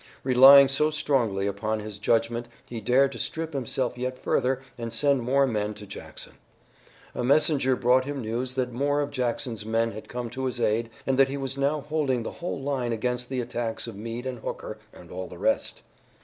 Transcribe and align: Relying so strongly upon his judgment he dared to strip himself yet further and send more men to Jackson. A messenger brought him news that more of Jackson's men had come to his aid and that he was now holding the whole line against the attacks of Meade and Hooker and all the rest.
Relying 0.23 0.67
so 0.67 0.89
strongly 0.89 1.45
upon 1.45 1.79
his 1.79 1.99
judgment 1.99 2.47
he 2.67 2.81
dared 2.81 3.11
to 3.11 3.19
strip 3.19 3.53
himself 3.53 3.99
yet 3.99 4.17
further 4.17 4.59
and 4.75 4.91
send 4.91 5.21
more 5.21 5.45
men 5.45 5.75
to 5.75 5.85
Jackson. 5.85 6.33
A 7.13 7.23
messenger 7.23 7.75
brought 7.75 8.05
him 8.05 8.19
news 8.19 8.55
that 8.55 8.73
more 8.73 9.01
of 9.01 9.11
Jackson's 9.11 9.63
men 9.63 9.91
had 9.91 10.09
come 10.09 10.31
to 10.31 10.45
his 10.45 10.59
aid 10.59 10.89
and 11.05 11.19
that 11.19 11.29
he 11.29 11.37
was 11.37 11.55
now 11.55 11.81
holding 11.81 12.23
the 12.23 12.31
whole 12.31 12.59
line 12.59 12.93
against 12.93 13.29
the 13.29 13.41
attacks 13.41 13.85
of 13.85 13.95
Meade 13.95 14.25
and 14.25 14.39
Hooker 14.39 14.79
and 14.91 15.11
all 15.11 15.27
the 15.27 15.37
rest. 15.37 15.83